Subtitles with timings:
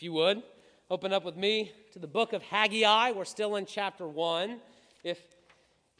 [0.00, 0.42] If you would,
[0.90, 3.10] open up with me to the book of Haggai.
[3.10, 4.58] We're still in chapter 1.
[5.04, 5.18] If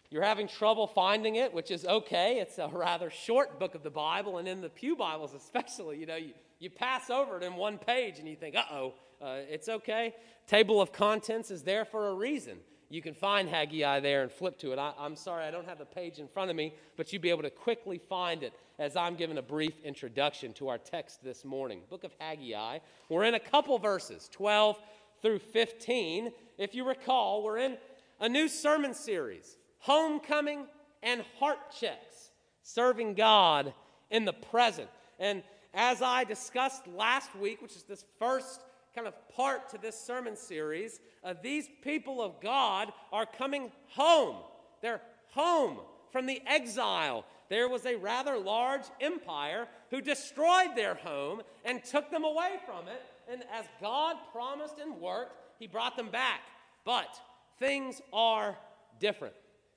[0.08, 3.91] you're having trouble finding it, which is okay, it's a rather short book of the
[3.91, 7.57] Bible, and in the Pew Bibles especially, you know, you, you pass over it in
[7.57, 8.89] one page and you think, uh,
[9.21, 10.14] it's okay.
[10.46, 12.57] Table of contents is there for a reason.
[12.91, 14.79] You can find Haggai there and flip to it.
[14.79, 17.30] I, I'm sorry, I don't have the page in front of me, but you'll be
[17.30, 21.45] able to quickly find it as I'm giving a brief introduction to our text this
[21.45, 21.82] morning.
[21.88, 22.80] Book of Haggai.
[23.09, 24.77] We're in a couple verses, 12
[25.23, 26.32] through 15.
[26.59, 27.79] If you recall, we're in
[28.18, 30.66] a new sermon series, Homecoming
[31.01, 32.32] and Heart Checks,
[32.65, 33.73] serving God
[34.10, 34.88] in the present.
[35.20, 38.60] And as I discussed last week, which is this first
[38.95, 44.37] kind of part to this sermon series, uh, these people of God are coming home.
[44.83, 45.79] They're home
[46.11, 47.25] from the exile.
[47.49, 52.89] There was a rather large empire who destroyed their home and took them away from
[52.89, 53.03] it.
[53.30, 56.41] And as God promised and worked, He brought them back.
[56.85, 57.21] But
[57.59, 58.57] things are
[58.99, 59.35] different.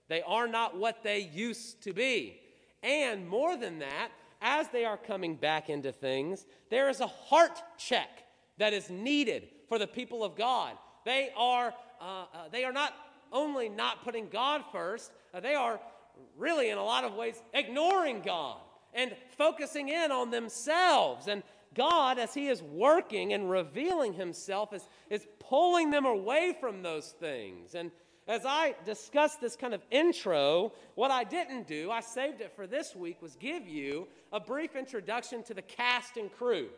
[0.07, 2.39] They are not what they used to be.
[2.81, 4.09] And more than that,
[4.41, 8.22] as they are coming back into things, there is a heart check
[8.57, 10.77] that is needed for the people of God.
[11.05, 12.93] They are, uh, uh, they are not
[13.31, 15.79] only not putting God first, uh, they are
[16.37, 18.57] really, in a lot of ways, ignoring God
[18.93, 21.27] and focusing in on themselves.
[21.27, 21.43] And
[21.73, 27.09] God, as He is working and revealing Himself, is, is pulling them away from those
[27.19, 27.75] things.
[27.75, 27.91] And
[28.27, 32.67] as I discussed this kind of intro, what I didn't do, I saved it for
[32.67, 36.69] this week, was give you a brief introduction to the cast and crew,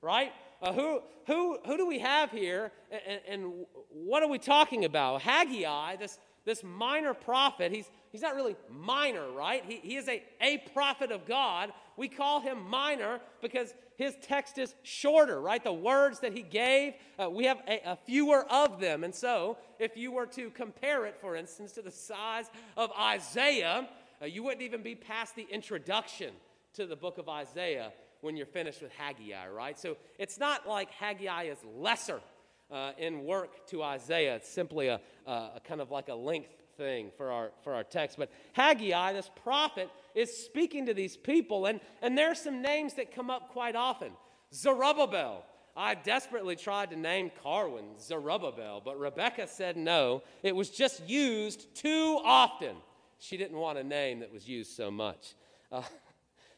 [0.00, 0.32] right?
[0.60, 3.52] Uh, who, who, who do we have here, and, and,
[3.90, 5.22] what are we talking about?
[5.22, 9.64] Haggai, this, this minor prophet, he's, he's not really minor, right?
[9.64, 11.72] He, he is a, a prophet of God.
[11.96, 15.62] We call him minor because his text is shorter, right?
[15.62, 19.04] The words that he gave, uh, we have a, a, fewer of them.
[19.04, 23.88] And so, if you were to compare it, for instance, to the size of Isaiah,
[24.20, 26.32] uh, you wouldn't even be past the introduction
[26.74, 29.78] to the book of Isaiah when you're finished with Haggai, right?
[29.78, 32.20] So it's not like Haggai is lesser
[32.70, 34.36] uh, in work to Isaiah.
[34.36, 38.18] It's simply a, a, kind of like a length thing for our, for our text.
[38.18, 42.94] But Haggai, this prophet, is speaking to these people, and, and there are some names
[42.94, 44.12] that come up quite often.
[44.52, 45.44] Zerubbabel.
[45.76, 50.24] I desperately tried to name Carwin Zerubbabel, but Rebecca said no.
[50.42, 52.74] It was just used too often.
[53.18, 55.34] She didn't want a name that was used so much.
[55.70, 55.82] Uh,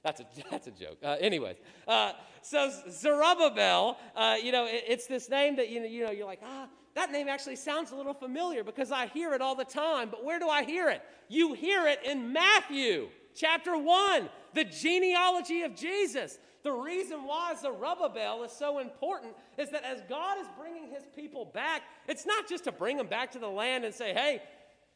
[0.03, 0.99] that's a, that's a joke.
[1.03, 1.56] Uh, anyways,
[1.87, 2.12] uh,
[2.43, 6.27] so Zerubbabel, uh, you know, it, it's this name that, you know, you know, you're
[6.27, 9.65] like, ah, that name actually sounds a little familiar because I hear it all the
[9.65, 10.09] time.
[10.10, 11.03] But where do I hear it?
[11.28, 16.39] You hear it in Matthew chapter 1, the genealogy of Jesus.
[16.62, 21.47] The reason why Zerubbabel is so important is that as God is bringing his people
[21.47, 24.43] back, it's not just to bring them back to the land and say, hey,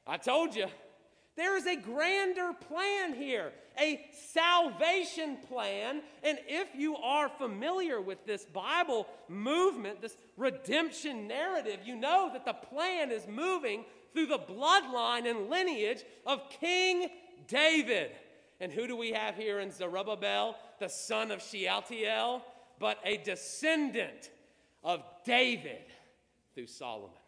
[0.06, 0.66] I told you,
[1.36, 4.00] there is a grander plan here, a
[4.32, 6.00] salvation plan.
[6.22, 12.44] And if you are familiar with this Bible movement, this redemption narrative, you know that
[12.44, 17.08] the plan is moving through the bloodline and lineage of King
[17.48, 18.12] David.
[18.60, 22.42] And who do we have here in Zerubbabel, the son of Shealtiel,
[22.78, 24.30] but a descendant
[24.84, 25.84] of David
[26.54, 27.23] through Solomon?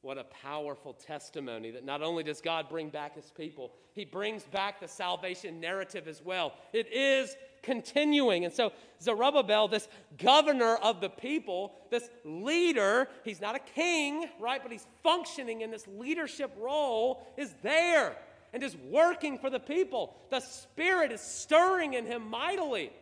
[0.00, 4.44] What a powerful testimony that not only does God bring back his people, he brings
[4.44, 6.52] back the salvation narrative as well.
[6.72, 8.44] It is continuing.
[8.44, 8.72] And so,
[9.02, 14.62] Zerubbabel, this governor of the people, this leader, he's not a king, right?
[14.62, 18.16] But he's functioning in this leadership role, is there
[18.52, 20.14] and is working for the people.
[20.30, 22.92] The Spirit is stirring in him mightily.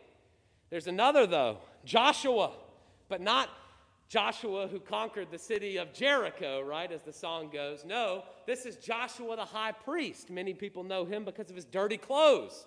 [0.71, 2.51] There's another, though, Joshua,
[3.07, 3.49] but not
[4.09, 7.83] Joshua who conquered the city of Jericho, right, as the song goes.
[7.85, 10.29] No, this is Joshua the high priest.
[10.29, 12.65] Many people know him because of his dirty clothes.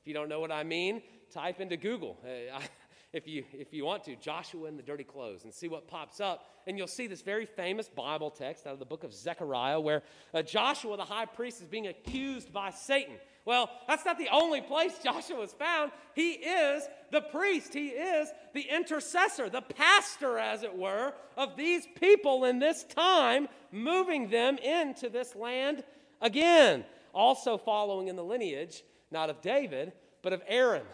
[0.00, 2.18] If you don't know what I mean, type into Google.
[3.12, 6.20] if you, if you want to, Joshua in the dirty clothes, and see what pops
[6.20, 6.44] up.
[6.66, 10.02] And you'll see this very famous Bible text out of the book of Zechariah where
[10.34, 13.14] uh, Joshua, the high priest, is being accused by Satan.
[13.44, 15.90] Well, that's not the only place Joshua is found.
[16.14, 21.86] He is the priest, he is the intercessor, the pastor, as it were, of these
[22.00, 25.82] people in this time, moving them into this land
[26.20, 26.84] again.
[27.12, 29.92] Also, following in the lineage, not of David,
[30.22, 30.86] but of Aaron,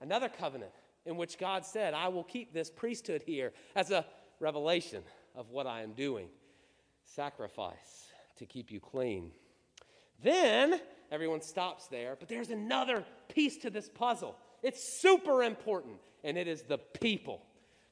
[0.00, 0.72] another covenant
[1.04, 4.06] in which God said, I will keep this priesthood here as a
[4.40, 5.02] revelation
[5.34, 6.28] of what I am doing.
[7.04, 9.32] Sacrifice to keep you clean.
[10.22, 10.80] Then,
[11.10, 12.16] Everyone stops there.
[12.18, 14.36] But there's another piece to this puzzle.
[14.62, 17.42] It's super important, and it is the people.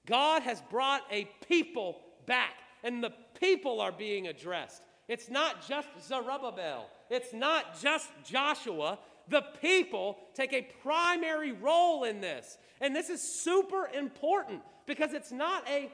[0.07, 4.83] God has brought a people back, and the people are being addressed.
[5.09, 8.99] It's not just Zerubbabel, it's not just Joshua.
[9.29, 12.59] The people take a primary role in this.
[12.81, 15.91] And this is super important because it's not a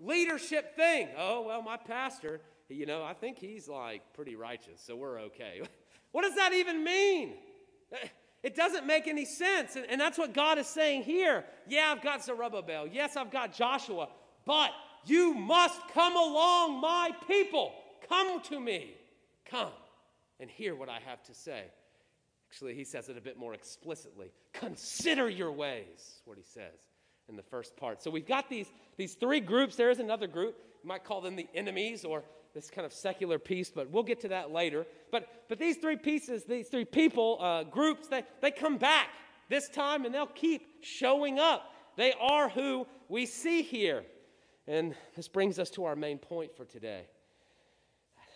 [0.00, 1.08] leadership thing.
[1.16, 5.62] Oh, well, my pastor, you know, I think he's like pretty righteous, so we're okay.
[6.12, 7.34] what does that even mean?
[8.42, 9.76] It doesn't make any sense.
[9.76, 11.44] And, and, that's what God is saying here.
[11.68, 12.86] Yeah, I've got Zerubbabel.
[12.86, 14.08] Yes, I've got Joshua.
[14.46, 14.70] But
[15.04, 17.72] you must come along, my people.
[18.08, 18.94] Come to me.
[19.44, 19.72] Come
[20.38, 21.64] and hear what I have to say.
[22.50, 24.32] Actually, he says it a bit more explicitly.
[24.52, 26.88] Consider your ways, what he says
[27.28, 28.02] in the first part.
[28.02, 28.66] So we've got these,
[28.96, 29.76] these three groups.
[29.76, 30.56] There is another group.
[30.82, 32.24] You might call them the enemies or
[32.54, 34.86] this kind of secular piece, but we'll get to that later.
[35.10, 39.08] But, but these three pieces, these three people, uh, groups, they, they come back
[39.48, 41.74] this time and they'll keep showing up.
[41.96, 44.04] They are who we see here.
[44.66, 47.06] And this brings us to our main point for today.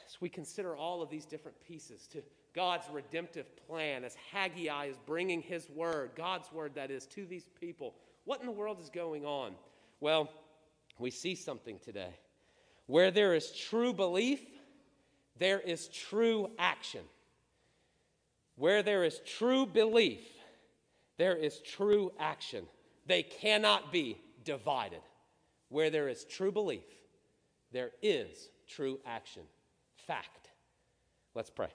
[0.06, 2.22] As we consider all of these different pieces to
[2.54, 7.46] God's redemptive plan, as Haggai is bringing his word, God's word that is, to these
[7.60, 7.94] people,
[8.24, 9.54] what in the world is going on?
[10.00, 10.30] Well,
[10.98, 12.14] we see something today.
[12.86, 14.40] Where there is true belief,
[15.38, 17.00] there is true action.
[18.56, 20.20] Where there is true belief,
[21.18, 22.66] there is true action.
[23.06, 25.00] They cannot be divided.
[25.68, 26.84] Where there is true belief,
[27.72, 29.42] there is true action.
[30.06, 30.50] Fact.
[31.34, 31.68] Let's pray.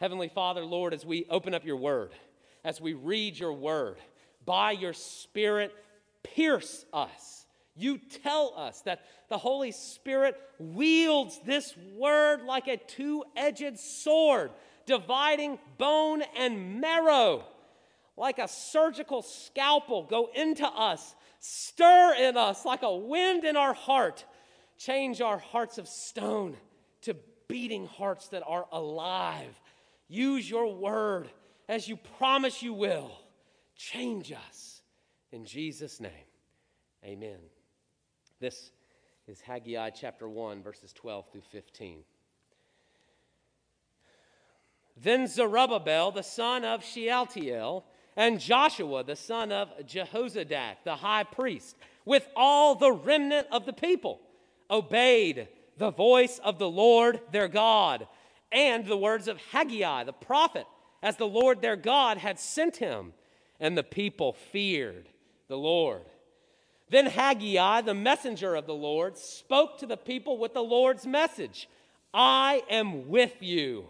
[0.00, 2.10] Heavenly Father, Lord, as we open up your word,
[2.64, 3.98] as we read your word,
[4.44, 5.72] by your Spirit,
[6.24, 7.41] pierce us.
[7.74, 14.50] You tell us that the Holy Spirit wields this word like a two edged sword,
[14.86, 17.44] dividing bone and marrow.
[18.16, 23.72] Like a surgical scalpel, go into us, stir in us like a wind in our
[23.72, 24.26] heart,
[24.76, 26.56] change our hearts of stone
[27.02, 27.16] to
[27.48, 29.58] beating hearts that are alive.
[30.08, 31.30] Use your word
[31.70, 33.12] as you promise you will
[33.82, 34.80] Change us.
[35.32, 36.28] In Jesus' name,
[37.04, 37.38] amen.
[38.42, 38.72] This
[39.28, 41.98] is Haggai chapter 1, verses 12 through 15.
[45.00, 47.84] Then Zerubbabel, the son of Shealtiel,
[48.16, 53.72] and Joshua, the son of Jehozadak, the high priest, with all the remnant of the
[53.72, 54.18] people,
[54.68, 55.46] obeyed
[55.78, 58.08] the voice of the Lord their God
[58.50, 60.66] and the words of Haggai, the prophet,
[61.00, 63.12] as the Lord their God had sent him
[63.60, 65.08] and the people feared
[65.46, 66.02] the Lord.
[66.92, 71.66] Then Haggai, the messenger of the Lord, spoke to the people with the Lord's message
[72.12, 73.86] I am with you,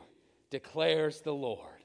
[0.51, 1.83] declares the Lord.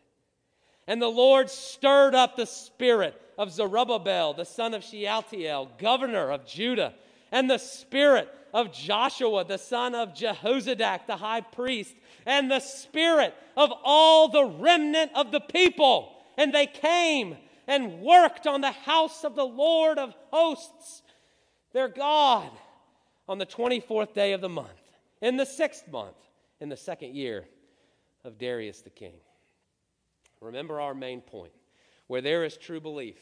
[0.86, 6.46] And the Lord stirred up the spirit of Zerubbabel, the son of Shealtiel, governor of
[6.46, 6.94] Judah,
[7.32, 11.96] and the spirit of Joshua, the son of Jehozadak, the high priest,
[12.28, 16.14] and the spirit of all the remnant of the people.
[16.38, 17.38] And they came
[17.68, 21.02] and worked on the house of the Lord of hosts,
[21.78, 22.50] their God,
[23.30, 24.82] on the 24th day of the month,
[25.22, 26.16] in the sixth month,
[26.60, 27.46] in the second year
[28.24, 29.14] of Darius the king.
[30.42, 31.52] Remember our main point
[32.08, 33.20] where there is true belief,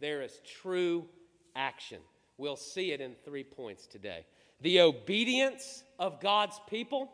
[0.00, 1.06] there is true
[1.54, 2.00] action.
[2.36, 4.26] We'll see it in three points today
[4.60, 7.12] the obedience of God's people,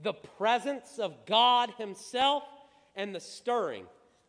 [0.00, 2.44] the presence of God Himself,
[2.96, 3.84] and the stirring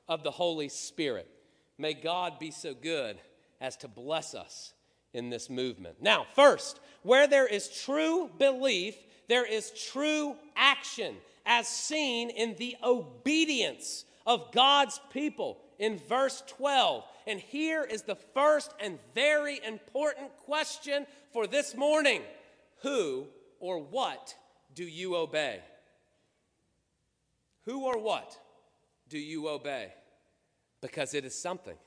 [0.10, 1.29] of the Holy Spirit.
[1.77, 3.19] May God be so good
[3.62, 4.72] as to bless us
[5.13, 6.01] in this movement.
[6.01, 8.96] Now, first, where there is true belief,
[9.27, 11.15] there is true action,
[11.46, 17.03] as seen in the obedience of God's people in verse 12.
[17.27, 22.22] And here is the first and very important question for this morning
[22.82, 23.27] Who
[23.60, 24.36] or what
[24.74, 25.60] do you obey?
[27.65, 28.38] Who or what
[29.10, 29.93] do you obey?
[30.84, 31.77] because it is something.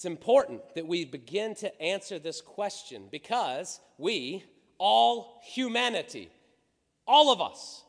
[0.00, 4.42] It's important that we begin to answer this question because we,
[4.78, 6.30] all humanity,
[7.06, 7.84] all of us,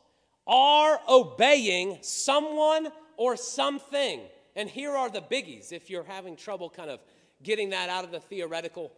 [0.46, 4.20] are obeying someone or something.
[4.54, 7.00] And here are the biggies if you're having trouble kind of
[7.42, 8.92] getting that out of the theoretical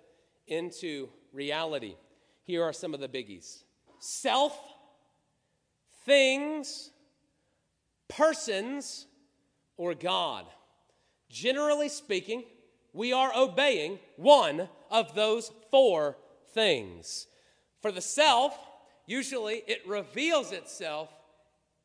[0.49, 1.95] into reality.
[2.43, 3.63] Here are some of the biggies
[4.01, 4.59] self,
[6.05, 6.91] things,
[8.09, 9.07] persons,
[9.77, 10.47] or God.
[11.31, 12.43] Generally speaking,
[12.95, 16.17] we are obeying one of those four
[16.55, 17.27] things.
[17.83, 18.57] For the self,
[19.07, 21.11] usually it reveals itself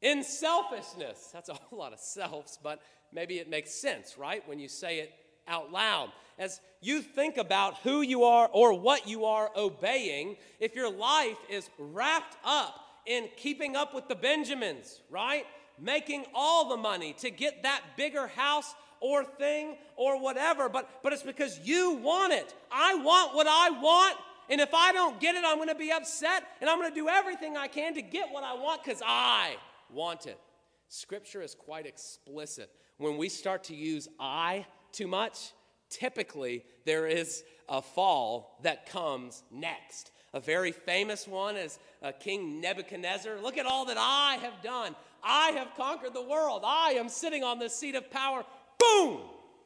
[0.02, 1.30] in selfishness.
[1.34, 4.48] That's a whole lot of selves, but maybe it makes sense, right?
[4.48, 5.14] When you say it
[5.48, 6.12] out loud.
[6.38, 11.38] As you think about who you are or what you are obeying, if your life
[11.50, 12.76] is wrapped up
[13.06, 15.46] in keeping up with the Benjamins, right?
[15.80, 21.14] Making all the money to get that bigger house or thing or whatever, but, but
[21.14, 22.54] it's because you want it.
[22.72, 24.18] I want what I want,
[24.50, 26.96] and if I don't get it, I'm going to be upset, and I'm going to
[26.96, 29.56] do everything I can to get what I want because I
[29.92, 30.40] want it.
[30.88, 32.72] Scripture is quite explicit.
[32.98, 35.52] When we start to use I too much,
[35.90, 40.12] typically there is a fall that comes next.
[40.34, 43.40] A very famous one is uh, King Nebuchadnezzar.
[43.42, 44.96] Look at all that I have done.
[45.24, 46.62] I have conquered the world.
[46.66, 48.44] I am sitting on the seat of power.
[48.80, 49.22] Boom!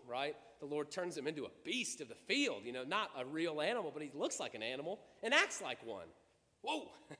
[0.07, 0.35] Right?
[0.59, 2.61] The Lord turns him into a beast of the field.
[2.63, 5.85] You know, not a real animal, but he looks like an animal and acts like
[5.85, 6.07] one.
[6.61, 6.87] Whoa!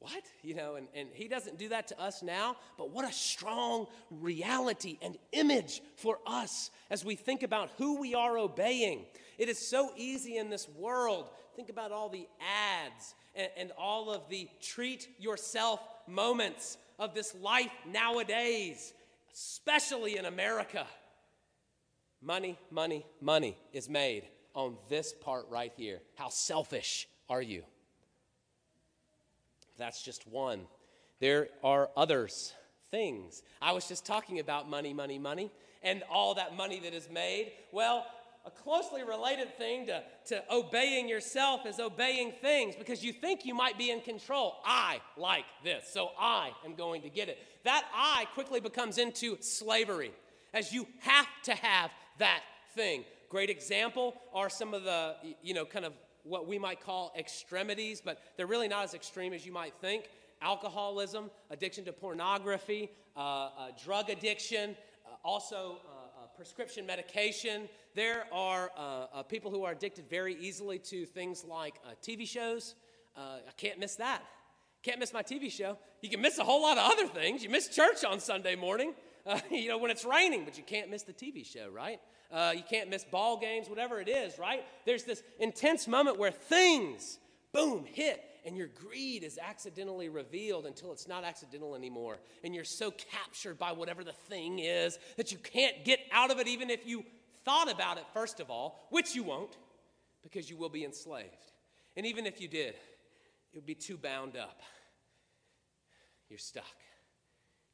[0.00, 0.24] what?
[0.42, 3.86] You know, and, and he doesn't do that to us now, but what a strong
[4.10, 9.06] reality and image for us as we think about who we are obeying.
[9.38, 11.30] It is so easy in this world.
[11.56, 17.34] Think about all the ads and, and all of the treat yourself moments of this
[17.36, 18.92] life nowadays,
[19.32, 20.86] especially in America.
[22.24, 26.00] Money, money, money is made on this part right here.
[26.14, 27.64] How selfish are you?
[29.76, 30.60] That's just one.
[31.20, 32.54] There are others,
[32.90, 33.42] things.
[33.60, 35.50] I was just talking about money, money, money,
[35.82, 37.52] and all that money that is made.
[37.72, 38.06] Well,
[38.46, 43.54] a closely related thing to, to obeying yourself is obeying things because you think you
[43.54, 44.56] might be in control.
[44.64, 47.38] I like this, so I am going to get it.
[47.64, 50.12] That I quickly becomes into slavery
[50.54, 52.40] as you have to have that
[52.74, 53.04] thing.
[53.28, 55.92] Great example are some of the, you know, kind of
[56.24, 60.08] what we might call extremities, but they're really not as extreme as you might think.
[60.42, 63.50] Alcoholism, addiction to pornography, uh, uh,
[63.82, 67.68] drug addiction, uh, also uh, uh, prescription medication.
[67.94, 72.74] There are uh, people who are addicted very easily to things like TV shows.
[73.16, 74.22] I can't miss that.
[74.82, 75.78] Can't miss my TV show.
[76.02, 77.42] You can miss a whole lot of other things.
[77.42, 78.94] You miss church on Sunday morning,
[79.50, 82.00] you know, when it's raining, but you can't miss the TV show, right?
[82.30, 84.64] Uh, you can't miss ball games, whatever it is, right?
[84.84, 87.18] There's this intense moment where things,
[87.52, 92.18] boom, hit, and your greed is accidentally revealed until it's not accidental anymore.
[92.42, 96.38] And you're so captured by whatever the thing is that you can't get out of
[96.38, 97.04] it, even if you
[97.44, 99.56] thought about it, first of all, which you won't,
[100.22, 101.52] because you will be enslaved.
[101.96, 104.60] And even if you did, it would be too bound up.
[106.28, 106.64] You're stuck.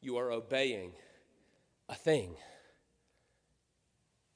[0.01, 0.93] You are obeying
[1.91, 2.37] a thing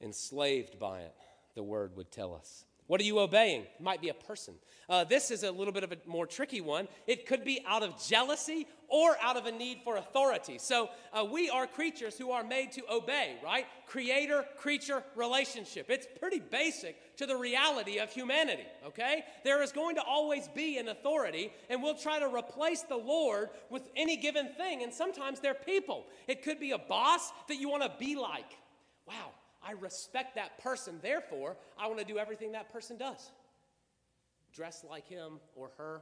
[0.01, 1.15] enslaved by it,
[1.55, 2.65] the word would tell us.
[2.87, 3.61] What are you obeying?
[3.61, 4.53] It might be a person.
[4.87, 6.87] Uh, this is a little bit of a more tricky one.
[7.07, 10.57] It could be out of jealousy or out of a need for authority.
[10.57, 13.65] So uh, we are creatures who are made to obey, right?
[13.87, 15.87] Creator creature relationship.
[15.89, 19.25] It's pretty basic to the reality of humanity, okay?
[19.43, 23.49] There is going to always be an authority, and we'll try to replace the Lord
[23.69, 26.05] with any given thing, and sometimes they're people.
[26.29, 28.57] It could be a boss that you want to be like.
[29.05, 33.29] Wow, I respect that person, therefore, I want to do everything that person does.
[34.53, 36.01] Dress like him or her,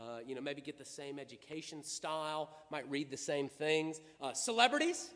[0.00, 4.00] uh, you know, maybe get the same education style, might read the same things.
[4.20, 5.10] Uh, celebrities,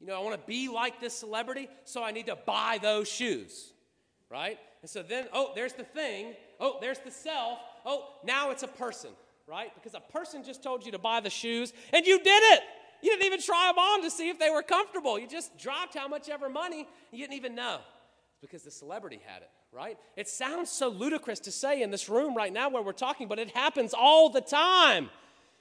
[0.00, 3.08] you know, I want to be like this celebrity, so I need to buy those
[3.08, 3.72] shoes,
[4.28, 4.58] right?
[4.82, 6.34] And so then, oh, there's the thing.
[6.58, 7.58] Oh, there's the self.
[7.86, 9.10] Oh, now it's a person,
[9.46, 9.72] right?
[9.74, 12.62] Because a person just told you to buy the shoes, and you did it.
[13.00, 15.18] You didn't even try them on to see if they were comfortable.
[15.18, 17.78] You just dropped how much ever money, you didn't even know.
[18.42, 19.96] Because the celebrity had it, right?
[20.16, 23.38] It sounds so ludicrous to say in this room right now where we're talking, but
[23.38, 25.08] it happens all the time.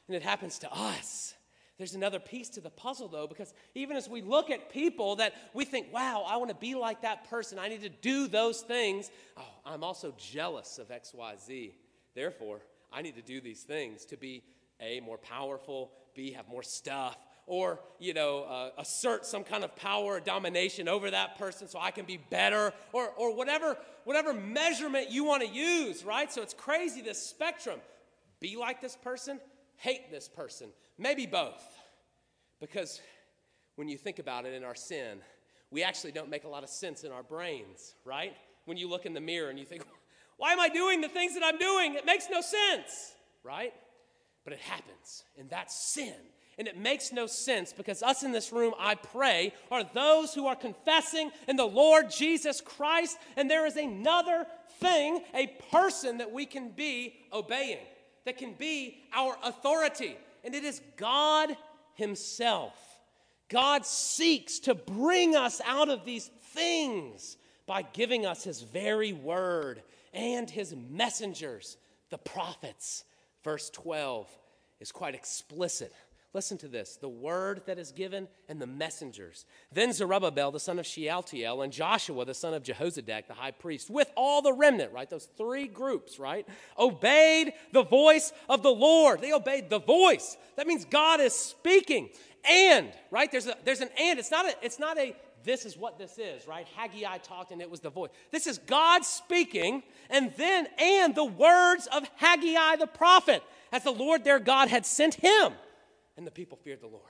[0.08, 1.36] And it happens to us.
[1.78, 5.34] There's another piece to the puzzle, though, because even as we look at people that
[5.54, 8.62] we think, wow, I want to be like that person, I need to do those
[8.62, 11.72] things, oh, I'm also jealous of XYZ.
[12.14, 12.60] Therefore,
[12.92, 14.44] I need to do these things to be
[14.80, 19.75] A, more powerful, B, have more stuff, or you know uh, assert some kind of
[19.75, 24.33] power or domination over that person so i can be better or, or whatever whatever
[24.33, 26.31] measurement you want to use right?
[26.31, 27.79] So it's crazy this spectrum.
[28.39, 29.39] Be like this person
[29.77, 30.67] hate this person.
[31.00, 31.63] Maybe both.
[32.60, 33.01] Because
[33.75, 35.19] when you think about it in our sin
[35.71, 38.33] we actually don't make a lot of sense in our brains right?
[38.65, 39.83] When you look in the mirror and you think
[40.38, 41.95] why am i doing the things that i'm doing?
[41.95, 43.74] It makes no sense right?
[44.43, 46.15] But it happens and that's sin
[46.62, 50.46] and it makes no sense because us in this room, I pray, are those who
[50.46, 53.18] are confessing in the Lord Jesus Christ.
[53.36, 54.46] And there is another
[54.80, 57.80] thing, a person that we can be obeying,
[58.25, 60.15] that can be our authority.
[60.44, 61.58] And it is God
[61.96, 62.75] Himself.
[63.50, 69.82] God seeks to bring us out of these things by giving us his very word
[70.13, 71.77] and his messengers,
[72.12, 73.03] the prophets.
[73.44, 74.30] Verse 12
[74.80, 75.91] is quite explicit.
[76.34, 79.46] Listen to this the word that is given and the messengers.
[79.72, 83.90] Then Zerubbabel, the son of Shealtiel, and Joshua, the son of Jehozadak, the high priest,
[83.90, 85.10] with all the remnant, right?
[85.10, 86.48] Those three groups, right?
[86.80, 89.20] Obeyed the voice of the Lord.
[89.22, 90.38] They obeyed the voice.
[90.56, 92.10] That means God is speaking.
[92.50, 93.30] And, right?
[93.30, 94.18] There's, a, there's an and.
[94.18, 96.68] It's not a, it's not a this is what this is, right?
[96.76, 98.12] Haggai talked and it was the voice.
[98.30, 103.92] This is God speaking, and then, and the words of Haggai the prophet, as the
[103.92, 105.54] Lord their God had sent him
[106.18, 107.03] and the people feared the Lord.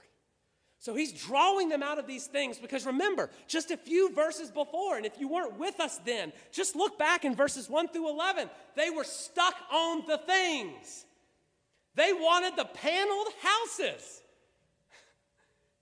[0.82, 4.98] So he's drawing them out of these things because remember, just a few verses before,
[4.98, 8.50] and if you weren't with us then, just look back in verses 1 through 11.
[8.76, 11.06] They were stuck on the things.
[11.94, 14.22] They wanted the paneled houses.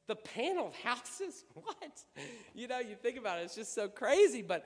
[0.07, 1.45] The paneled houses?
[1.53, 2.03] What?
[2.55, 4.65] You know, you think about it, it's just so crazy, but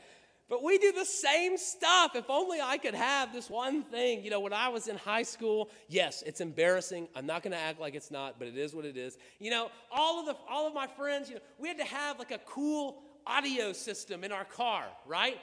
[0.50, 2.15] but we do the same stuff.
[2.15, 4.23] If only I could have this one thing.
[4.23, 7.07] You know, when I was in high school, yes, it's embarrassing.
[7.15, 9.17] I'm not going to act like it's not, but it is what it is.
[9.39, 12.19] You know, all of the all of my friends, you know, we had to have
[12.19, 15.38] like a cool audio system in our car, right?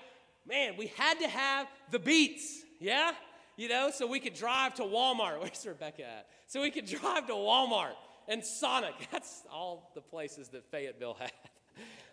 [0.47, 3.13] Man, we had to have the Beats, yeah?
[3.57, 5.39] You know, so we could drive to Walmart.
[5.41, 6.27] Where's Rebecca at?
[6.47, 7.95] So we could drive to Walmart
[8.29, 8.95] and Sonic.
[9.13, 11.33] That's all the places that Fayetteville had.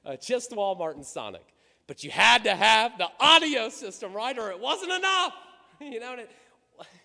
[0.05, 1.43] Uh, just Walmart and Sonic.
[1.87, 4.37] But you had to have the audio system, right?
[4.37, 5.33] Or it wasn't enough.
[5.79, 6.31] You know, it,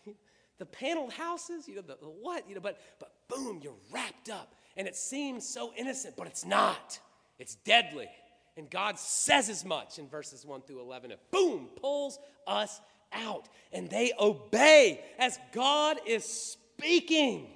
[0.59, 4.31] the paneled houses, you know, the, the what, you know, but, but boom, you're wrapped
[4.31, 4.55] up.
[4.79, 6.99] And it seems so innocent, but it's not.
[7.39, 8.09] It's deadly.
[8.57, 11.11] And God says as much in verses 1 through 11.
[11.11, 12.81] It boom, pulls us
[13.13, 13.47] out.
[13.75, 17.49] And they obey as God is speaking.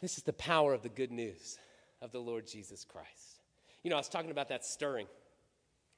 [0.00, 1.58] This is the power of the good news
[2.02, 3.40] of the Lord Jesus Christ.
[3.82, 5.06] You know, I was talking about that stirring.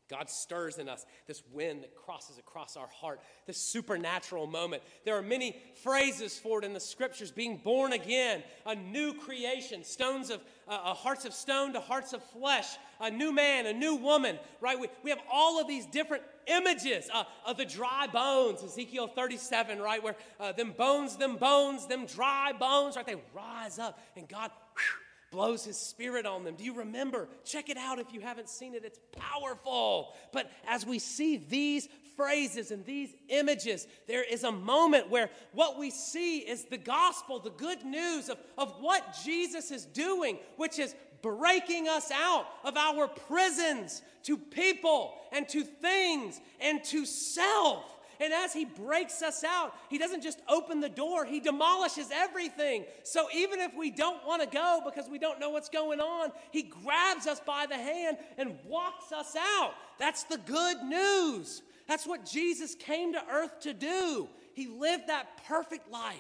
[0.09, 4.83] God stirs in us this wind that crosses across our heart, this supernatural moment.
[5.05, 9.83] There are many phrases for it in the scriptures being born again, a new creation,
[9.83, 13.73] stones of uh, uh, hearts of stone to hearts of flesh, a new man, a
[13.73, 14.79] new woman, right?
[14.79, 19.79] We, we have all of these different images uh, of the dry bones, Ezekiel 37,
[19.81, 20.03] right?
[20.03, 23.07] Where uh, them bones, them bones, them dry bones, right?
[23.07, 24.51] They rise up and God.
[24.75, 25.06] Whew,
[25.37, 26.55] blows his spirit on them.
[26.55, 27.29] Do you remember?
[27.45, 28.87] Check it out if you haven't seen it.
[28.87, 30.15] It's powerful.
[30.33, 35.79] But as we see these phrases and these images, there is a moment where what
[35.79, 40.79] we see is the gospel, the good news of, of what Jesus is doing, which
[40.79, 47.85] is breaking us out of our prisons to people and to things and to self.
[48.21, 52.85] And as he breaks us out, he doesn't just open the door, he demolishes everything.
[53.03, 56.33] So even if we don't want to go because we don't know what's going on,
[56.51, 59.75] he grabs us by the hand and walks us out.
[59.99, 61.63] That's the good news.
[61.89, 64.29] That's what Jesus came to earth to do.
[64.55, 66.17] He lived that perfect life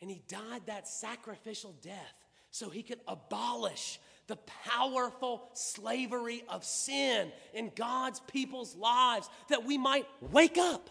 [0.00, 2.14] and he died that sacrificial death
[2.50, 9.76] so he could abolish the powerful slavery of sin in God's people's lives, that we
[9.76, 10.90] might wake up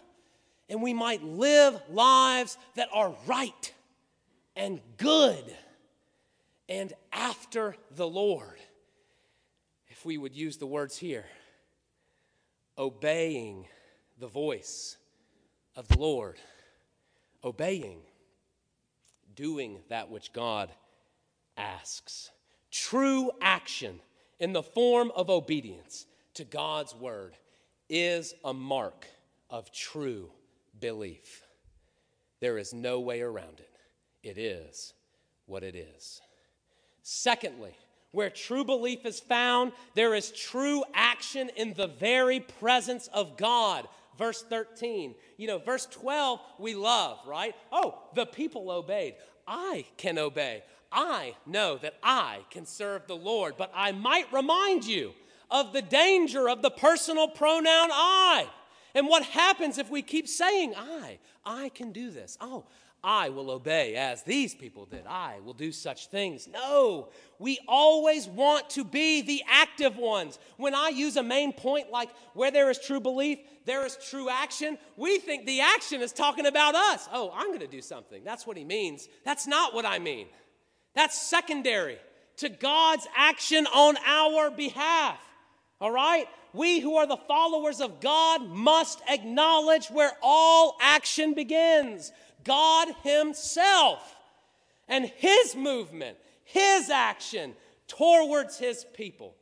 [0.68, 3.72] and we might live lives that are right
[4.54, 5.44] and good
[6.68, 8.58] and after the Lord.
[9.86, 11.24] If we would use the words here,
[12.76, 13.66] obeying
[14.18, 14.96] the voice
[15.76, 16.36] of the Lord,
[17.42, 18.00] obeying,
[19.34, 20.70] doing that which God
[21.56, 22.30] asks.
[22.70, 24.00] True action
[24.38, 27.34] in the form of obedience to God's word
[27.88, 29.06] is a mark
[29.50, 30.30] of true
[30.78, 31.42] belief.
[32.40, 33.70] There is no way around it.
[34.22, 34.92] It is
[35.46, 36.20] what it is.
[37.02, 37.74] Secondly,
[38.12, 43.88] where true belief is found, there is true action in the very presence of God.
[44.16, 45.14] Verse 13.
[45.36, 47.54] You know, verse 12, we love, right?
[47.72, 49.14] Oh, the people obeyed.
[49.46, 50.62] I can obey.
[50.90, 55.12] I know that I can serve the Lord, but I might remind you
[55.50, 58.46] of the danger of the personal pronoun I.
[58.94, 61.18] And what happens if we keep saying I?
[61.44, 62.36] I can do this.
[62.40, 62.64] Oh,
[63.02, 65.06] I will obey as these people did.
[65.06, 66.48] I will do such things.
[66.48, 70.38] No, we always want to be the active ones.
[70.56, 74.28] When I use a main point like where there is true belief, there is true
[74.28, 77.08] action, we think the action is talking about us.
[77.12, 78.24] Oh, I'm going to do something.
[78.24, 79.08] That's what he means.
[79.24, 80.26] That's not what I mean.
[80.98, 81.96] That's secondary
[82.38, 85.20] to God's action on our behalf.
[85.80, 86.26] All right?
[86.52, 92.10] We who are the followers of God must acknowledge where all action begins
[92.42, 94.16] God Himself
[94.88, 97.54] and His movement, His action
[97.86, 99.36] towards His people.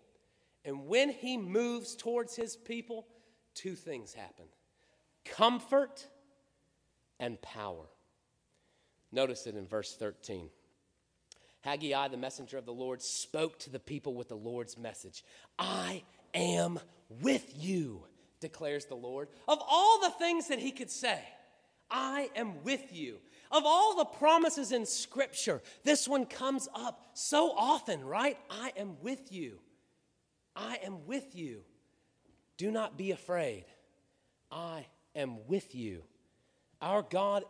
[0.62, 3.06] And when he moves towards his people,
[3.54, 4.44] two things happen
[5.24, 6.06] comfort
[7.18, 7.86] and power.
[9.10, 10.50] Notice it in verse 13.
[11.66, 15.24] Haggai, the messenger of the Lord, spoke to the people with the Lord's message
[15.59, 16.79] I am
[17.20, 18.05] with you,
[18.40, 19.29] declares the Lord.
[19.48, 21.18] Of all the things that he could say,
[21.90, 23.16] I am with you.
[23.50, 28.38] Of all the promises in Scripture, this one comes up so often, right?
[28.48, 29.59] I am with you.
[30.55, 31.62] I am with you.
[32.59, 33.64] Do not be afraid.
[34.52, 36.05] I am with you.
[36.81, 37.44] Our God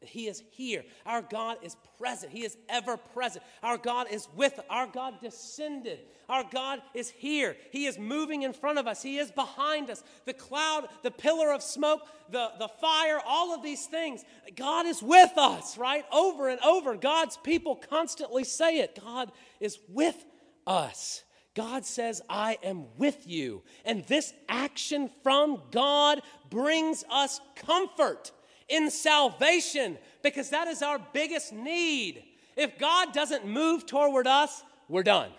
[0.00, 0.84] he is here.
[1.04, 2.32] Our God is present.
[2.32, 3.44] He is ever present.
[3.62, 4.58] Our God is with.
[4.70, 6.00] Our God descended.
[6.28, 7.56] Our God is here.
[7.70, 9.02] He is moving in front of us.
[9.02, 10.02] He is behind us.
[10.24, 14.24] The cloud, the pillar of smoke, the, the fire, all of these things.
[14.56, 16.04] God is with us, right?
[16.12, 16.96] Over and over.
[16.96, 18.98] God's people constantly say it.
[19.00, 20.24] God is with
[20.66, 21.22] us.
[21.56, 23.62] God says, I am with you.
[23.84, 26.20] And this action from God
[26.50, 28.30] brings us comfort
[28.68, 32.22] in salvation because that is our biggest need.
[32.56, 35.30] If God doesn't move toward us, we're done.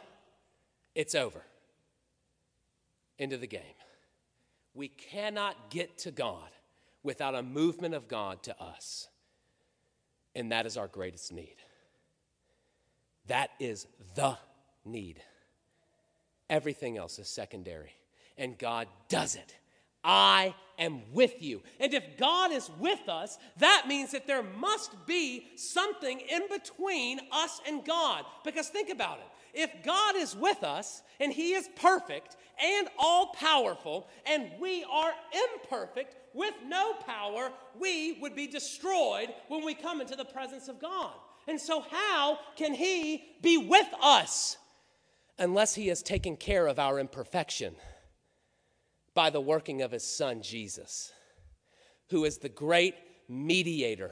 [0.96, 1.42] It's over.
[3.18, 3.62] Into the game.
[4.74, 6.50] We cannot get to God
[7.02, 9.08] without a movement of God to us.
[10.36, 11.56] And that is our greatest need.
[13.26, 14.38] That is the
[14.86, 15.22] need.
[16.50, 17.94] Everything else is secondary.
[18.38, 19.56] And God does it
[20.08, 21.62] I am with you.
[21.80, 27.20] And if God is with us, that means that there must be something in between
[27.32, 28.24] us and God.
[28.46, 29.26] Because think about it.
[29.54, 35.12] If God is with us and He is perfect and all powerful, and we are
[35.54, 40.80] imperfect with no power, we would be destroyed when we come into the presence of
[40.80, 41.12] God.
[41.48, 44.58] And so, how can He be with us
[45.40, 47.76] unless He has taken care of our imperfection?
[49.18, 51.12] By the working of his son Jesus,
[52.12, 52.94] who is the great
[53.28, 54.12] mediator,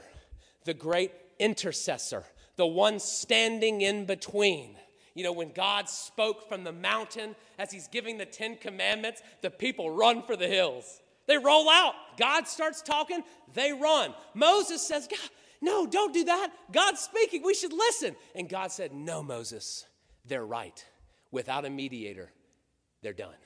[0.64, 2.24] the great intercessor,
[2.56, 4.74] the one standing in between.
[5.14, 9.50] You know, when God spoke from the mountain as he's giving the Ten Commandments, the
[9.50, 11.00] people run for the hills.
[11.28, 11.94] They roll out.
[12.18, 13.22] God starts talking,
[13.54, 14.12] they run.
[14.34, 16.50] Moses says, God, no, don't do that.
[16.72, 17.44] God's speaking.
[17.44, 18.16] We should listen.
[18.34, 19.86] And God said, No, Moses,
[20.24, 20.84] they're right.
[21.30, 22.32] Without a mediator,
[23.02, 23.36] they're done.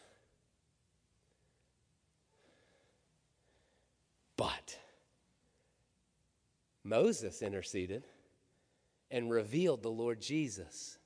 [4.40, 4.78] But
[6.90, 8.05] Moses interceded
[9.11, 10.98] and revealed the Lord Jesus.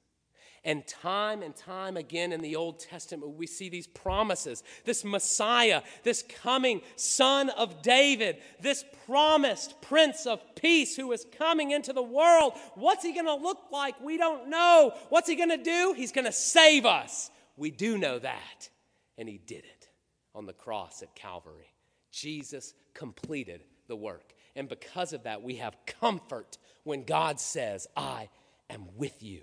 [0.64, 5.82] And time and time again in the Old Testament, we see these promises this Messiah,
[6.04, 12.02] this coming Son of David, this promised Prince of Peace who is coming into the
[12.02, 12.54] world.
[12.76, 14.00] What's he going to look like?
[14.00, 14.94] We don't know.
[15.10, 15.92] What's he going to do?
[15.94, 17.30] He's going to save us.
[17.58, 18.70] We do know that.
[19.18, 19.88] And he did it
[20.34, 21.74] on the cross at Calvary.
[22.10, 24.33] Jesus completed the work.
[24.56, 28.28] And because of that, we have comfort when God says, I
[28.70, 29.42] am with you.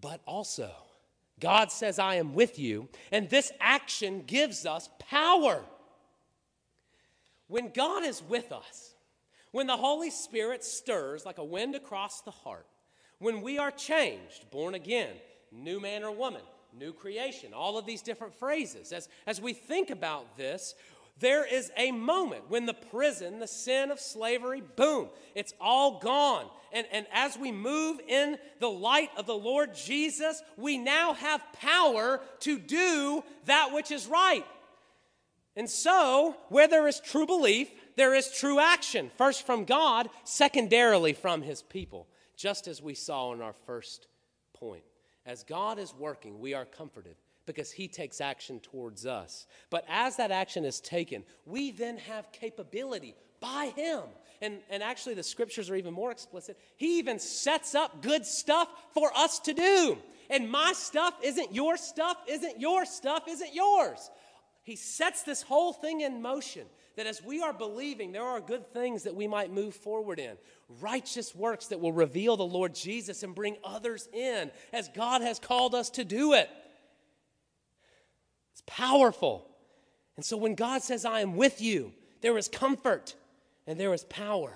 [0.00, 0.70] But also,
[1.40, 5.62] God says, I am with you, and this action gives us power.
[7.48, 8.94] When God is with us,
[9.52, 12.66] when the Holy Spirit stirs like a wind across the heart,
[13.18, 15.10] when we are changed, born again,
[15.52, 16.42] new man or woman,
[16.76, 20.74] new creation, all of these different phrases, as, as we think about this,
[21.18, 26.46] there is a moment when the prison, the sin of slavery, boom, it's all gone.
[26.72, 31.42] And, and as we move in the light of the Lord Jesus, we now have
[31.52, 34.44] power to do that which is right.
[35.54, 41.12] And so, where there is true belief, there is true action, first from God, secondarily
[41.12, 44.06] from his people, just as we saw in our first
[44.54, 44.82] point.
[45.26, 49.46] As God is working, we are comforted because he takes action towards us.
[49.70, 54.02] But as that action is taken, we then have capability by him.
[54.40, 56.58] And, and actually, the scriptures are even more explicit.
[56.76, 59.98] He even sets up good stuff for us to do.
[60.30, 64.10] And my stuff isn't your stuff, isn't your stuff, isn't yours.
[64.62, 68.72] He sets this whole thing in motion that as we are believing, there are good
[68.72, 70.36] things that we might move forward in,
[70.80, 75.38] righteous works that will reveal the Lord Jesus and bring others in as God has
[75.38, 76.50] called us to do it.
[78.66, 79.48] It's powerful.
[80.16, 83.14] And so when God says, I am with you, there is comfort
[83.66, 84.54] and there is power.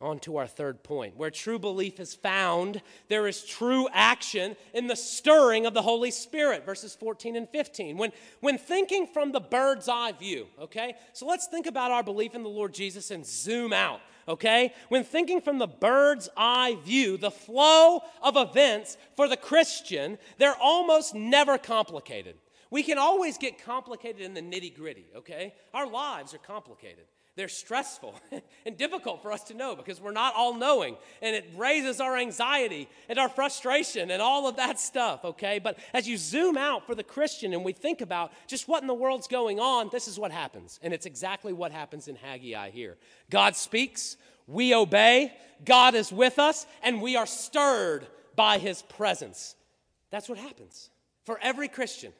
[0.00, 1.16] On to our third point.
[1.16, 6.12] Where true belief is found, there is true action in the stirring of the Holy
[6.12, 7.96] Spirit, verses 14 and 15.
[7.96, 10.94] When, when thinking from the bird's eye view, okay?
[11.14, 14.72] So let's think about our belief in the Lord Jesus and zoom out, okay?
[14.88, 20.60] When thinking from the bird's eye view, the flow of events for the Christian, they're
[20.60, 22.36] almost never complicated.
[22.70, 25.54] We can always get complicated in the nitty gritty, okay?
[25.72, 27.06] Our lives are complicated
[27.38, 28.16] they're stressful
[28.66, 30.96] and difficult for us to know because we're not all knowing.
[31.22, 35.60] And it raises our anxiety and our frustration and all of that stuff, okay?
[35.60, 38.88] But as you zoom out for the Christian and we think about just what in
[38.88, 40.80] the world's going on, this is what happens.
[40.82, 42.96] And it's exactly what happens in Haggai here.
[43.30, 44.16] God speaks,
[44.48, 45.32] we obey,
[45.64, 49.54] God is with us, and we are stirred by his presence.
[50.10, 50.90] That's what happens
[51.24, 52.12] for every Christian.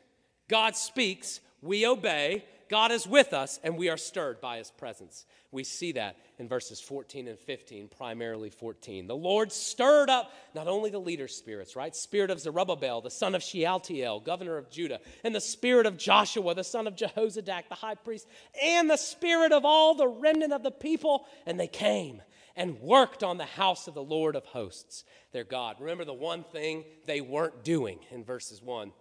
[0.46, 5.24] God speaks, we obey, God is with us and we are stirred by his presence.
[5.50, 9.06] We see that in verses 14 and 15, primarily 14.
[9.06, 11.96] The Lord stirred up not only the leader spirits, right?
[11.96, 16.54] Spirit of Zerubbabel, the son of Shealtiel, governor of Judah, and the spirit of Joshua,
[16.54, 18.28] the son of Jehozadak, the high priest,
[18.62, 21.26] and the spirit of all the remnant of the people.
[21.46, 22.20] And they came
[22.54, 25.76] and worked on the house of the Lord of hosts, their God.
[25.80, 28.92] Remember the one thing they weren't doing in verses 1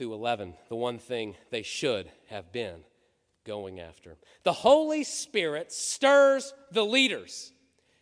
[0.00, 2.80] through 11, the one thing they should have been
[3.44, 4.16] going after.
[4.44, 7.52] The Holy Spirit stirs the leaders.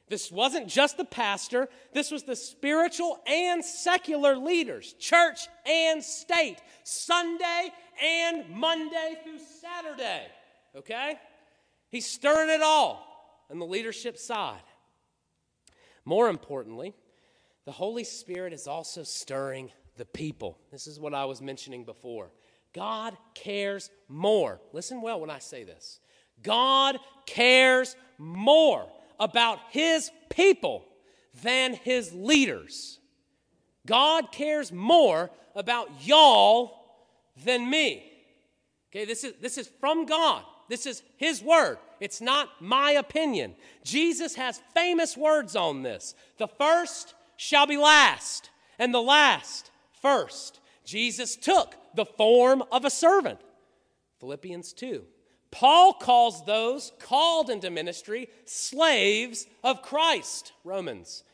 [0.06, 6.58] This wasn't just the pastor, this was the spiritual and secular leaders, church and state,
[6.84, 10.22] Sunday and Monday through Saturday.
[10.76, 11.18] Okay?
[11.90, 14.62] He's stirring it all on the leadership side.
[16.04, 16.94] More importantly,
[17.64, 20.58] the Holy Spirit is also stirring the people.
[20.72, 22.30] This is what I was mentioning before.
[22.72, 24.60] God cares more.
[24.72, 26.00] Listen well when I say this.
[26.42, 28.86] God cares more
[29.18, 30.84] about his people
[31.42, 32.98] than his leaders.
[33.86, 36.78] God cares more about y'all
[37.44, 38.04] than me.
[38.90, 40.42] Okay, this is, this is from God.
[40.68, 41.78] This is his word.
[42.00, 43.54] It's not my opinion.
[43.84, 46.14] Jesus has famous words on this.
[46.36, 49.70] The first shall be last, and the last
[50.08, 50.60] first.
[50.84, 53.40] Jesus took the form of a servant.
[54.20, 55.04] Philippians 2.
[55.50, 60.52] Paul calls those called into ministry slaves of Christ.
[60.64, 61.24] Romans.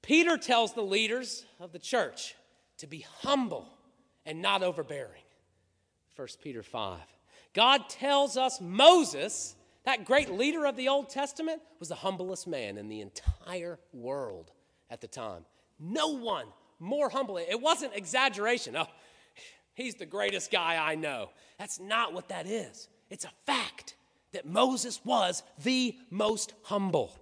[0.00, 2.34] Peter tells the leaders of the church
[2.78, 3.68] to be humble
[4.26, 5.22] and not overbearing.
[6.16, 6.98] 1 Peter 5.
[7.54, 12.78] God tells us Moses, that great leader of the Old Testament, was the humblest man
[12.78, 14.50] in the entire world
[14.90, 15.44] at the time.
[15.78, 16.46] No one
[16.82, 17.44] more humbly.
[17.48, 18.76] It wasn't exaggeration.
[18.76, 18.86] Oh,
[19.74, 21.30] he's the greatest guy I know.
[21.58, 22.88] That's not what that is.
[23.08, 23.94] It's a fact
[24.32, 27.16] that Moses was the most humble.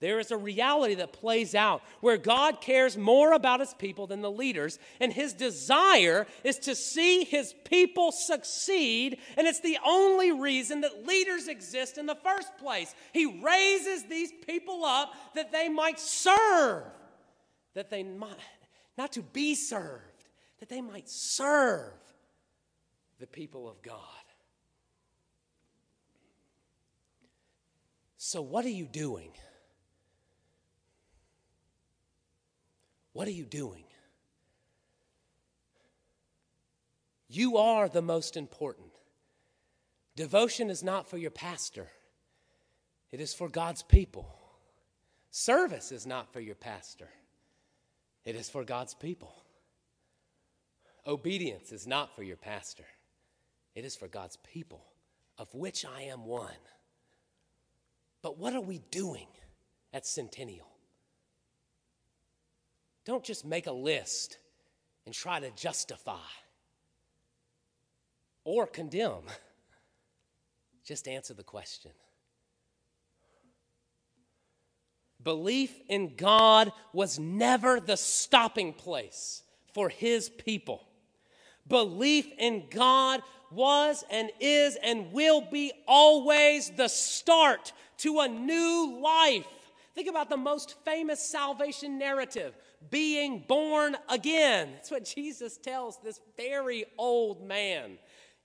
[0.00, 4.22] There is a reality that plays out where God cares more about his people than
[4.22, 10.32] the leaders, and his desire is to see his people succeed, and it's the only
[10.32, 12.94] reason that leaders exist in the first place.
[13.12, 16.84] He raises these people up that they might serve,
[17.74, 18.38] that they might
[19.00, 21.94] not to be served, that they might serve
[23.18, 23.96] the people of God.
[28.18, 29.30] So, what are you doing?
[33.14, 33.84] What are you doing?
[37.26, 38.92] You are the most important.
[40.14, 41.88] Devotion is not for your pastor,
[43.10, 44.28] it is for God's people.
[45.30, 47.08] Service is not for your pastor,
[48.24, 49.34] it is for God's people.
[51.06, 52.84] Obedience is not for your pastor,
[53.74, 54.84] it is for God's people,
[55.38, 56.52] of which I am one.
[58.22, 59.28] But what are we doing
[59.92, 60.68] at Centennial?
[63.06, 64.38] Don't just make a list
[65.06, 66.18] and try to justify
[68.44, 69.22] or condemn.
[70.84, 71.92] Just answer the question.
[75.22, 80.86] Belief in God was never the stopping place for his people.
[81.68, 88.98] Belief in God was and is and will be always the start to a new
[89.02, 89.46] life.
[89.94, 92.54] Think about the most famous salvation narrative
[92.90, 94.70] being born again.
[94.74, 97.98] That's what Jesus tells this very old man.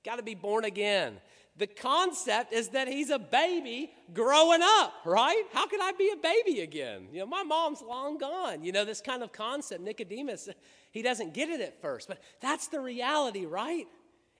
[0.04, 1.18] Got to be born again
[1.58, 5.44] the concept is that he's a baby growing up, right?
[5.54, 7.08] How can I be a baby again?
[7.12, 8.64] You know, my mom's long gone.
[8.64, 9.82] You know, this kind of concept.
[9.82, 10.50] Nicodemus,
[10.92, 13.88] he doesn't get it at first, but that's the reality, right?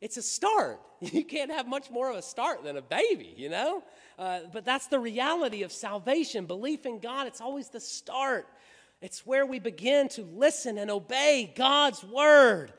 [0.02, 0.80] it's a start.
[1.02, 3.84] You can't have much more of a start than a baby, you know?
[4.18, 6.46] Uh, but that's the reality of salvation.
[6.46, 8.48] Belief in God, it's always the start.
[9.02, 12.74] It's where we begin to listen and obey God's word,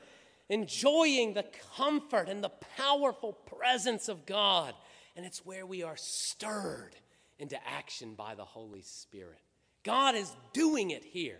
[0.49, 1.45] enjoying the
[1.77, 4.75] comfort and the powerful presence of God.
[5.17, 6.95] And it's where we are stirred
[7.39, 9.41] into action by the Holy Spirit.
[9.83, 11.39] God is doing it here.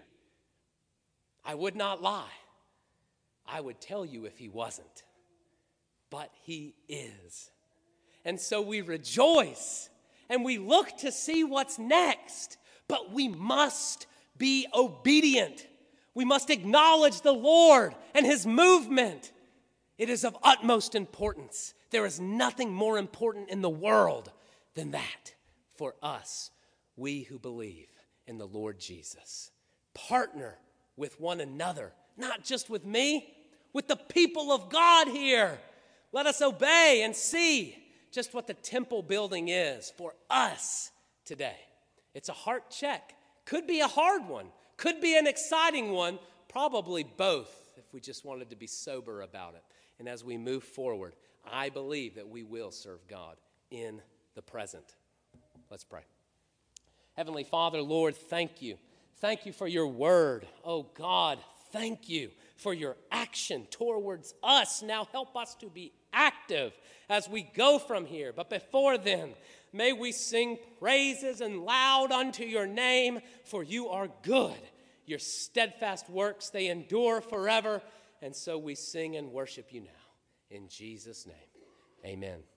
[1.45, 2.25] I would not lie.
[3.47, 5.05] I would tell you if He wasn't
[6.11, 7.51] but He is.
[8.25, 9.89] And so we rejoice
[10.29, 15.67] and we look to see what's next, but we must be obedient.
[16.17, 19.33] We must acknowledge the Lord and His movement.
[19.99, 21.75] It is of utmost importance.
[21.91, 24.33] There is nothing more important in the world
[24.75, 25.35] than that
[25.77, 26.51] for us,
[26.97, 27.89] we who believe
[28.27, 29.51] in the Lord Jesus.
[29.93, 30.57] Partner
[30.97, 33.35] with one another, not just with me,
[33.75, 35.59] with the people of God here.
[36.13, 37.77] Let us obey and see
[38.11, 40.91] just what the temple building is for us
[41.27, 41.59] today.
[42.15, 43.15] It's a heart check.
[43.45, 44.47] Could be a hard one,
[44.77, 49.55] could be an exciting one, probably both if we just wanted to be sober about
[49.55, 49.63] it.
[49.99, 51.15] And as we move forward,
[51.51, 53.37] I believe that we will serve God
[53.71, 54.01] in
[54.35, 54.97] the present.
[55.71, 56.03] Let's pray.
[57.15, 58.77] Heavenly Father, Lord, thank you.
[59.19, 60.47] Thank you for your word.
[60.65, 61.39] Oh God,
[61.73, 64.83] thank you for your action towards us.
[64.83, 66.73] Now help us to be active
[67.09, 68.33] as we go from here.
[68.35, 69.31] But before then,
[69.77, 74.59] may we sing praises and loud unto your name, for you are good.
[75.05, 77.83] Your steadfast works, they endure forever.
[78.23, 79.87] And so we sing and worship you now.
[80.51, 81.37] In Jesus' name,
[82.05, 82.47] amen.